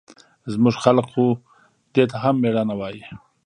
[0.53, 1.25] زموږ خلق خو
[1.93, 3.03] دې ته هم مېړانه وايي.